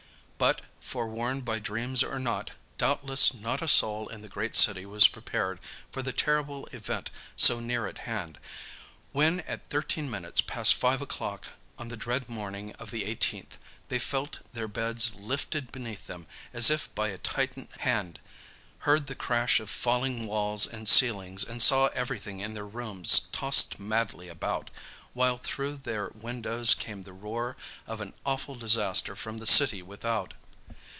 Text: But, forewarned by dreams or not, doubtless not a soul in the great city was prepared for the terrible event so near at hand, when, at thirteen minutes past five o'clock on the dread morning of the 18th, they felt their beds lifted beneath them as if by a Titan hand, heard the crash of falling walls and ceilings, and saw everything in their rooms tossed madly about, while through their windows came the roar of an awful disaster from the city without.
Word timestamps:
But, 0.43 0.61
forewarned 0.79 1.45
by 1.45 1.59
dreams 1.59 2.01
or 2.01 2.17
not, 2.17 2.49
doubtless 2.79 3.31
not 3.31 3.61
a 3.61 3.67
soul 3.67 4.07
in 4.07 4.23
the 4.23 4.27
great 4.27 4.55
city 4.55 4.87
was 4.87 5.07
prepared 5.07 5.59
for 5.91 6.01
the 6.01 6.11
terrible 6.11 6.65
event 6.71 7.11
so 7.37 7.59
near 7.59 7.85
at 7.85 7.99
hand, 8.09 8.39
when, 9.11 9.41
at 9.41 9.69
thirteen 9.69 10.09
minutes 10.09 10.41
past 10.41 10.73
five 10.73 10.99
o'clock 10.99 11.49
on 11.77 11.89
the 11.89 11.95
dread 11.95 12.27
morning 12.27 12.73
of 12.79 12.89
the 12.89 13.03
18th, 13.03 13.59
they 13.89 13.99
felt 13.99 14.39
their 14.51 14.67
beds 14.67 15.13
lifted 15.13 15.71
beneath 15.71 16.07
them 16.07 16.25
as 16.53 16.71
if 16.71 16.93
by 16.95 17.09
a 17.09 17.19
Titan 17.19 17.67
hand, 17.77 18.19
heard 18.79 19.05
the 19.05 19.13
crash 19.13 19.59
of 19.59 19.69
falling 19.69 20.25
walls 20.25 20.65
and 20.65 20.87
ceilings, 20.87 21.43
and 21.43 21.61
saw 21.61 21.85
everything 21.89 22.39
in 22.39 22.55
their 22.55 22.65
rooms 22.65 23.29
tossed 23.31 23.79
madly 23.79 24.27
about, 24.27 24.71
while 25.13 25.37
through 25.39 25.75
their 25.75 26.09
windows 26.15 26.73
came 26.73 27.03
the 27.03 27.11
roar 27.11 27.57
of 27.85 27.99
an 27.99 28.13
awful 28.25 28.55
disaster 28.55 29.13
from 29.13 29.39
the 29.39 29.45
city 29.45 29.81
without. 29.81 30.33